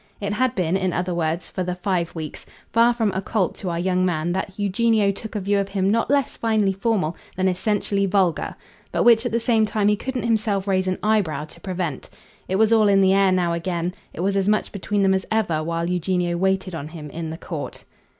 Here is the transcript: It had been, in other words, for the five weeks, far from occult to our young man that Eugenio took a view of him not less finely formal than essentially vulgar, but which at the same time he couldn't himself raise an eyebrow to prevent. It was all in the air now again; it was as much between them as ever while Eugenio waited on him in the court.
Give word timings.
It 0.19 0.33
had 0.33 0.55
been, 0.55 0.75
in 0.75 0.93
other 0.93 1.13
words, 1.13 1.51
for 1.51 1.61
the 1.61 1.75
five 1.75 2.15
weeks, 2.15 2.47
far 2.73 2.91
from 2.91 3.11
occult 3.11 3.53
to 3.57 3.69
our 3.69 3.77
young 3.77 4.03
man 4.03 4.33
that 4.33 4.57
Eugenio 4.57 5.11
took 5.11 5.35
a 5.35 5.39
view 5.39 5.59
of 5.59 5.69
him 5.69 5.91
not 5.91 6.09
less 6.09 6.35
finely 6.35 6.73
formal 6.73 7.15
than 7.37 7.47
essentially 7.47 8.07
vulgar, 8.07 8.55
but 8.91 9.03
which 9.03 9.27
at 9.27 9.31
the 9.31 9.39
same 9.39 9.63
time 9.63 9.89
he 9.89 9.95
couldn't 9.95 10.23
himself 10.23 10.67
raise 10.67 10.87
an 10.87 10.97
eyebrow 11.03 11.45
to 11.45 11.61
prevent. 11.61 12.09
It 12.47 12.55
was 12.55 12.73
all 12.73 12.87
in 12.87 13.01
the 13.01 13.13
air 13.13 13.31
now 13.31 13.53
again; 13.53 13.93
it 14.11 14.21
was 14.21 14.35
as 14.35 14.49
much 14.49 14.71
between 14.71 15.03
them 15.03 15.13
as 15.13 15.27
ever 15.29 15.63
while 15.63 15.87
Eugenio 15.87 16.35
waited 16.35 16.73
on 16.73 16.87
him 16.87 17.11
in 17.11 17.29
the 17.29 17.37
court. 17.37 17.85